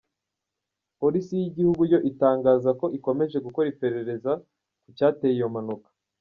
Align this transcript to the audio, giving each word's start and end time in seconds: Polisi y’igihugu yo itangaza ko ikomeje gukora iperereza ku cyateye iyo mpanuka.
Polisi 0.99 1.33
y’igihugu 1.37 1.81
yo 1.93 1.99
itangaza 2.11 2.69
ko 2.79 2.85
ikomeje 2.97 3.37
gukora 3.45 3.67
iperereza 3.73 4.31
ku 4.83 4.89
cyateye 4.97 5.33
iyo 5.37 5.47
mpanuka. 5.53 5.89